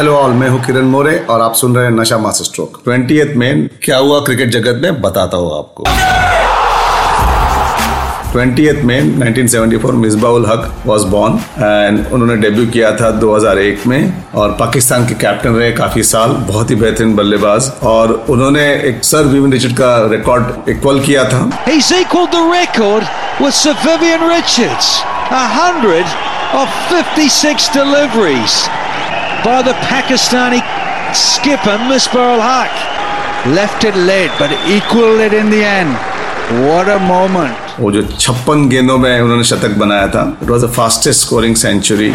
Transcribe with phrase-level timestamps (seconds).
[0.00, 3.34] Hello all मैं हूँ किरण मोरे और आप सुन रहे हैं नशा मास्टर स्ट्रोक। ट्वेंटी
[3.36, 5.02] में क्या हुआ क्रिकेट जगत में?
[5.02, 5.84] बताता हूँ आपको।
[8.32, 14.56] ट्वेंटी में 1974 Misbahul Haq was born and उन्होंने डेब्यू किया था 2001 में और
[14.60, 19.52] पाकिस्तान के कैप्टन रहे काफ़ी साल, बहुत ही बेहतरीन बल्लेबाज और उन्होंने एक सर विविन
[19.52, 23.04] रिचर्ड का रिकॉर्ड इक्वल किया था। He's equalled the record
[23.40, 23.54] with
[26.54, 28.68] of 56 deliveries.
[29.45, 30.61] by the Pakistani
[31.13, 32.71] skipper Misbah ul Haq.
[33.55, 35.91] Left it led, but equalled it in the end.
[36.65, 37.55] What a moment.
[37.79, 42.13] वो जो छप्पन गेंदों में उन्होंने शतक बनाया था it was the fastest scoring century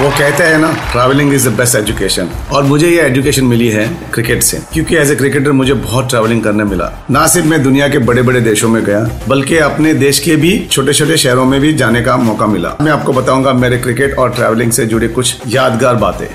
[0.00, 3.86] वो कहते हैं ना travelling is the best education और मुझे ये एजुकेशन मिली है
[4.14, 7.88] क्रिकेट से, क्योंकि एज ए क्रिकेटर मुझे बहुत ट्रैवलिंग करने मिला। ना सिर्फ़ मैं दुनिया
[7.88, 11.60] के बड़े बड़े देशों में गया, बल्कि अपने देश के भी छोटे छोटे शहरों में
[11.60, 15.36] भी जाने का मौका मिला। मैं आपको बताऊँगा मेरे क्रिकेट और ट्रैवलिंग से जुड़ी कुछ
[15.46, 16.26] यादगार बातें।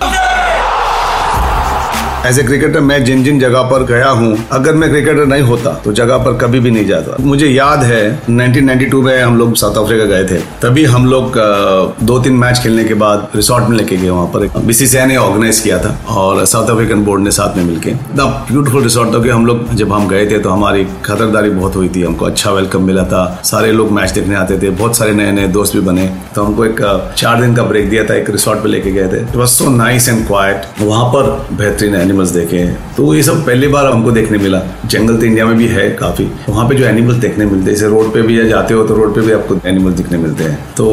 [2.25, 5.71] एज ए क्रिकेटर मैं जिन जिन जगह पर गया हूँ, अगर मैं क्रिकेटर नहीं होता
[5.83, 9.77] तो जगह पर कभी भी नहीं जाता। मुझे याद है 1992 में हम लोग साउथ
[9.77, 11.37] अफ्रीका गए थे। तभी हम लोग
[12.03, 15.59] दो तीन मैच खेलने के बाद रिसोर्ट में लेके गए वहाँ पर। बीसीसीआई ने ऑर्गेनाइज
[15.59, 19.29] किया था, और साउथ अफ्रीकन बोर्ड ने साथ में मिलके। द ब्यूटीफुल रिसोर्ट था कि
[19.29, 22.83] हम लोग, जब हम गए थे तो हमारी खतरदारी बहुत हुई थी। हमको अच्छा वेलकम
[22.83, 26.07] मिला था। सारे लोग मैच देखने आते थे। बहुत सारे नए नए दोस्त भी बने।
[26.35, 26.81] तो हमको एक
[27.17, 29.69] चार दिन का ब्रेक दिया था, एक रिसोर्ट पे लेके गए थे। It was so
[29.75, 32.65] nice and quite वहाँ पर बेहतरीन एनिमल्स देखे
[32.97, 36.25] तो ये सब पहली बार हमको देखने मिला। जंगल तो इंडिया में भी है काफ़ी।
[36.49, 39.15] वहाँ पे जो एनिमल्स देखने मिलते हैं, जैसे रोड पे भी जाते हो तो रोड
[39.15, 40.87] पे भी आपको एनिमल्स दिखने मिलते हैं। तो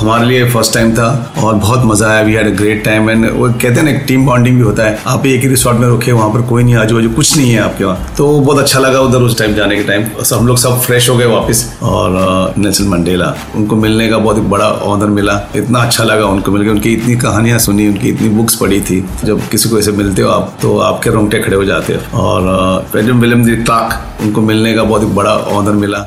[0.00, 1.08] हमारे लिए फ़र्स्ट टाइम था
[1.38, 4.26] और बहुत मज़ा आया। We had a great time and वो कहते हैं ना टीम
[4.26, 6.96] बॉन्डिंग भी होता है। आप एक ही रिसोर्ट में रुके, वहाँ पर कोई नहीं आजू
[6.96, 9.82] बाजू कुछ नहीं है आपके वहाँ। तो बहुत अच्छा लगा उधर उस टाइम जाने के
[9.84, 14.36] टाइम सब लोग सब फ्रेश हो गए वापस और नेल्सन मंडेला उनको मिलने का बहुत
[14.50, 18.54] बड़ा ऑनर मिला। इतना अच्छा लगा उनको मिलकर उनकी इतनी कहानियाँ सुनी, उनकी इतनी बुक्स
[18.56, 21.92] पढ़ी थी। जब किसी को ऐसे मिलते हो आप तो आपके रोंगटे खड़े हो जाते
[21.92, 25.98] हैं। और विलियम दी क्लार्क उनको मिलने का बहुत ही बड़ा ऑनर मिला।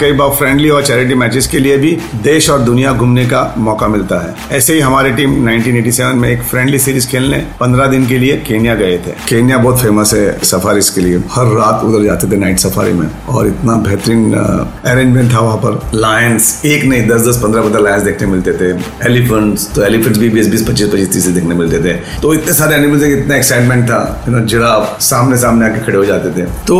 [0.00, 1.90] कई बार फ्रेंडली और चैरिटी मैचेस के लिए भी
[2.22, 6.42] देश और दुनिया घूमने का मौका मिलता है। ऐसे ही हमारी टीम 1987 में एक
[6.42, 10.88] फ्रेंडली सीरीज़ खेलने 15 दिन के लिए केन्या गए थे। केन्या बहुत फ़ेमस है सफारीज
[10.88, 15.40] के लिए। हर रात उधर जाते थे नाइट सफारी में और इतना बेहतरीन अरेंजमेंट था
[15.40, 18.70] वहाँ पर। लायंस एक नहीं दस दस पंद्रह पंद्रह लायंस देखने मिलते थे।
[19.06, 22.76] एलिफेंट्स तो एलिफेंट्स भी बीस बीस, पच्चीस पच्चीस, तीस देखने मिलते थे। तो इतने सारे
[22.76, 26.76] एनिमल्स इतना एक्साइटमेंट था जिराफ सामने सामने आके खड़े हो जाते थे। तो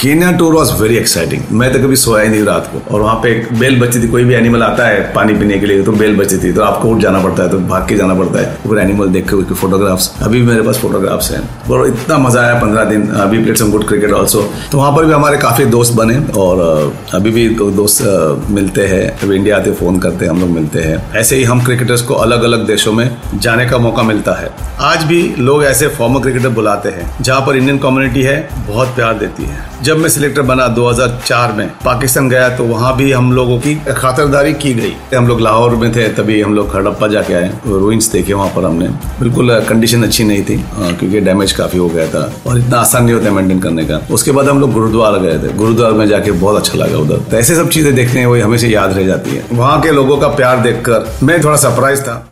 [0.00, 3.14] Kenya tour was very exciting मैं तो कभी सोया ही नहीं रात को। और वहाँ
[3.22, 5.92] पे एक बेल बची थी, कोई भी एनिमल आता है पानी पीने के लिए तो
[5.94, 8.54] बेल बजती थी तो आपको उठ जाना पड़ता है तो भाग के जाना पड़ता है।
[8.62, 12.40] फिर एनिमल देख के, उसके फोटोग्राफ्स अभी भी मेरे पास फोटोग्राफ्स हैं। और इतना मज़ा
[12.40, 15.64] आया पंद्रह दिन, अभी played some good cricket also तो वहाँ पर भी हमारे काफ़ी
[15.66, 18.02] दोस्त बने, और अभी भी दोस्त
[18.50, 21.62] मिलते हैं। जब इंडिया आते फ़ोन करते हैं, हम लोग मिलते हैं। ऐसे ही हम
[21.64, 24.50] क्रिकेटर्स को अलग अलग देशों में जाने का मौका मिलता है।
[24.82, 29.14] आज भी लोग ऐसे फॉर्मर क्रिकेटर बुलाते हैं, जहाँ पर इंडियन कम्युनिटी है, बहुत प्यार
[29.14, 33.58] देती है। जब मैं सिलेक्टर बना 2004 में, पाकिस्तान गया तो वहाँ भी हम लोगों
[33.58, 37.52] की खातरदारी की गई। हम लोग लाहौर में थे, तभी हम लोग हड़प्पा जाके आए।
[37.66, 38.88] रूइंस देखे वहाँ पर हमने।
[39.20, 43.14] बिल्कुल कंडीशन अच्छी नहीं थी क्योंकि डैमेज काफ़ी हो गया था और इतना आसान नहीं
[43.14, 46.56] होता मेंटेन करने का। उसके बाद हम लोग गुरुद्वारा गए थे। गुरुद्वारा में जाके बहुत
[46.56, 49.80] अच्छा लगा उधर। तो ऐसे सब चीज़ें देखने वही हमेशा याद रह जाती है। वहाँ
[49.80, 52.24] के लोगों का प्यार देखकर मैं थोड़ा सरप्राइज़ था।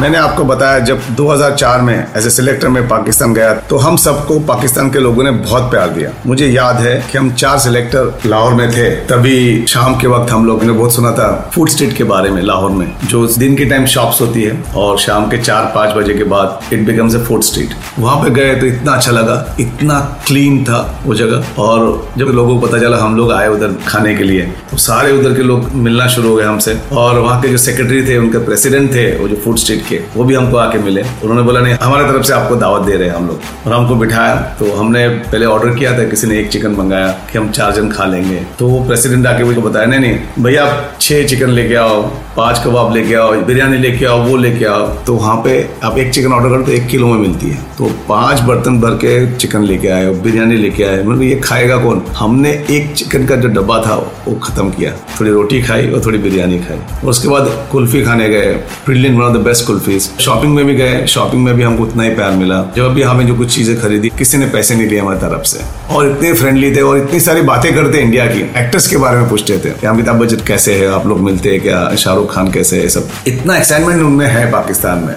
[0.00, 4.38] मैंने आपको बताया जब 2004 में एज ए सिलेक्टर में पाकिस्तान गया तो हम सबको
[4.48, 8.54] पाकिस्तान के लोगों ने बहुत प्यार दिया। मुझे याद है कि हम चार सिलेक्टर लाहौर
[8.54, 12.04] में थे। तभी शाम के वक्त हम लोग ने बहुत सुना था फ़ूड स्ट्रीट के
[12.04, 15.70] बारे में लाहौर में, जो दिन के टाइम शॉप्स होती है और शाम के चार
[15.74, 19.12] पाँच बजे के बाद it becomes a food street वहाँ पे गए तो इतना अच्छा
[19.12, 23.48] लगा, इतना क्लीन था वो जगह और जब लोगों को पता चला हम लोग आए
[23.48, 27.18] उधर खाने के लिए तो सारे उधर के लोग मिलना शुरू हो गए हमसे। और
[27.18, 30.34] वहाँ के जो सेक्रेटरी थे, उनके प्रेसिडेंट थे, वो जो फ़ूड स्ट्रीट के वो भी
[30.34, 33.26] हमको आके मिले। उन्होंने बोला, नहीं, हमारे तरफ़ से आपको दावत दे रहे हैं हम
[33.26, 37.08] लोग। और हमको बिठाया। तो हमने पहले ऑर्डर किया था, किसी ने एक चिकन मंगाया
[37.08, 40.64] कि हम चार जन खा लेंगे। तो वो प्रेसिडेंट आके मुझे बताया, नहीं नहीं, भैया,
[40.64, 44.86] आप छह चिकन लेके आओ। पाँच कबाब लेके आओ, बिरयानी लेके आओ, वो लेके आओ
[45.04, 45.52] तो वहाँ पे
[45.84, 48.94] आप एक चिकन ऑर्डर करो तो एक किलो में मिलती है। तो पाँच बर्तन भर
[48.94, 52.02] के चिकन लेके आए बिरयानी लेके आए मतलब ये खाएगा कौन?
[52.16, 53.94] हमने एक चिकन का जो डब्बा था,
[54.28, 58.28] वो खत्म किया। थोड़ी रोटी खाई और थोड़ी बिरयानी खाई। और उसके बाद कुल्फी खाने
[58.28, 58.52] गए
[58.86, 60.10] brilliant one of the best kulfis.
[60.20, 63.26] Shopping में भी गए शॉपिंग में भी हमको उतना ही प्यार मिला। जब भी हमें
[63.26, 66.74] जो कुछ चीज़ें खरीदी, किसी ने पैसे नहीं लिए हमारी तरफ़ से। और इतने फ्रेंडली
[66.76, 70.16] थे और इतनी सारी बातें करते इंडिया की। एक्टर्स के बारे में पूछते थे अमिताभ
[70.16, 70.92] बच्चन कैसे है?
[70.92, 71.94] आप लोग मिलते हैं क्या?
[71.96, 73.08] शाहरुख खान कैसे है सब?
[73.26, 75.14] इतना एक्साइटमेंट उनमें है पाकिस्तान में।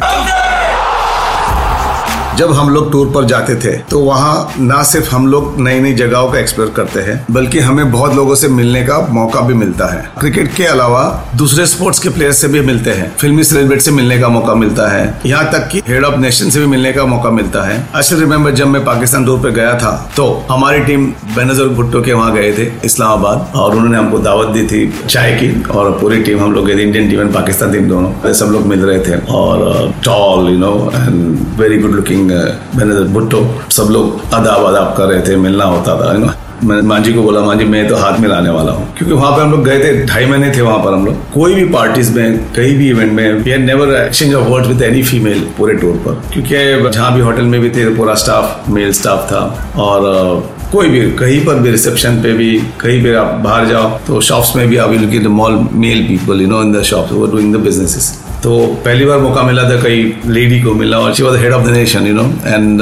[2.40, 5.94] जब हम लोग टूर पर जाते थे तो वहाँ ना सिर्फ़ हम लोग नई नई
[5.94, 9.88] जगहों का एक्सप्लोर करते हैं, बल्कि हमें बहुत लोगों से मिलने का मौका भी मिलता
[9.88, 11.02] है। क्रिकेट के अलावा
[11.38, 14.88] दूसरे स्पोर्ट्स के प्लेयर से भी मिलते हैं। फिल्मी सेलिब्रिटी से मिलने का मौका मिलता
[14.92, 18.20] है। यहाँ तक कि हेड ऑफ़ नेशन से भी मिलने का मौका मिलता है। आई
[18.20, 21.06] रिमेम्बर जब मैं पाकिस्तान टूर पर गया था तो हमारी टीम
[21.36, 25.52] बेनजर भुट्टो के वहाँ गए थे, इस्लामाबाद, और उन्होंने हमको दावत दी थी चाय की,
[25.70, 28.66] और पूरी टीम हम लोग गए थे Indian team and Pakistan team दोनों सब लोग
[28.68, 32.29] मिल रहे थे। और tall you know and very good looking
[32.76, 37.00] मैंने भुट्टो, सब लोग अदाब अदाब कर रहे थे, मिलना होता था। ना मैंने माँ
[37.04, 39.64] को बोला माँ जी मैं तो हाथ मिलाने वाला हूँ। क्योंकि वहाँ पे हम लोग
[39.66, 42.90] गए थे, ढाई महीने थे वहाँ पर हम लोग। कोई भी पार्टीज़ में, कहीं भी
[42.90, 46.90] इवेंट में we had never exchange of words with any female पूरे टूर पर। क्योंकि
[46.90, 51.46] जहाँ भी होटल में भी थे, पूरा स्टाफ मेल स्टाफ था। और कोई भी, कहीं
[51.46, 54.90] पर भी रिसेप्शन पे भी, कहीं पे आप बाहर जाओ तो शॉप्स में भी आप
[54.90, 58.52] will get mall male people you know in the shops वो डूइंग द बिजनेसेस तो
[58.86, 61.72] पहली बार मौका मिला था, कई लेडी को मिला, और she was head of the
[61.72, 62.82] nation you know and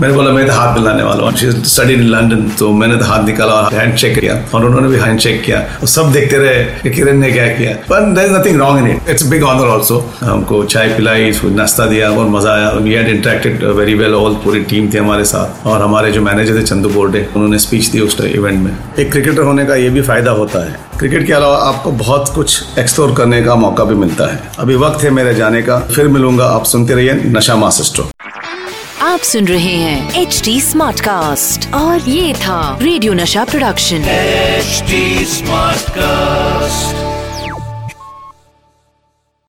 [0.00, 3.04] मैंने बोला, मैं तो हाथ मिलाने वाला हूँ। शी स्टडी इन लंदन तो मैंने तो
[3.04, 6.38] हाथ निकाला और हैंड चेक किया, और उन्होंने भी हैंड चेक किया। और सब देखते
[6.38, 9.44] रहे कि किरण ने क्या किया। पर there is nothing wrong in it it's big
[9.44, 14.14] honour also हमको चाय पिलाई नाश्ता दिया और मज़ा आया। We had interacted very well
[14.14, 17.88] all पूरी टीम थी हमारे साथ। और हमारे जो मैनेजर थे, चंदू बोर्डे, उन्होंने स्पीच
[17.88, 21.32] दी उस इवेंट में। एक क्रिकेटर होने का ये भी फ़ायदा होता है। क्रिकेट के
[21.32, 25.34] अलावा आपको बहुत कुछ एक्सप्लोर करने का मौका भी मिलता है। अभी वक्त है मेरे
[25.34, 28.10] जाने का। फिर मिलूँगा आप सुनते रहिए नशा मास्टर।
[29.04, 35.24] आप सुन रहे हैं एच डी स्मार्ट कास्ट और ये था रेडियो नशा प्रोडक्शन एचडी
[35.24, 37.07] स्मार्ट कास्ट